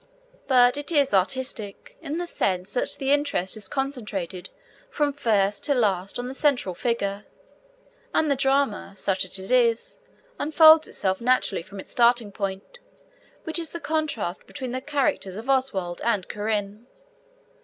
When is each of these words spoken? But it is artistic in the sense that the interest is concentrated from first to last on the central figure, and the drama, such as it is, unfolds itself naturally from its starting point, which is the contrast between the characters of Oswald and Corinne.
But 0.47 0.77
it 0.77 0.91
is 0.91 1.13
artistic 1.13 1.95
in 2.01 2.17
the 2.17 2.25
sense 2.25 2.73
that 2.73 2.89
the 2.97 3.11
interest 3.11 3.55
is 3.55 3.67
concentrated 3.67 4.49
from 4.89 5.13
first 5.13 5.63
to 5.65 5.75
last 5.75 6.17
on 6.17 6.27
the 6.27 6.33
central 6.33 6.73
figure, 6.73 7.25
and 8.11 8.31
the 8.31 8.35
drama, 8.35 8.95
such 8.97 9.23
as 9.25 9.37
it 9.37 9.51
is, 9.55 9.99
unfolds 10.39 10.87
itself 10.87 11.21
naturally 11.21 11.61
from 11.61 11.79
its 11.79 11.91
starting 11.91 12.31
point, 12.31 12.79
which 13.43 13.59
is 13.59 13.73
the 13.73 13.79
contrast 13.79 14.47
between 14.47 14.71
the 14.71 14.81
characters 14.81 15.35
of 15.37 15.47
Oswald 15.51 16.01
and 16.03 16.27
Corinne. 16.27 16.87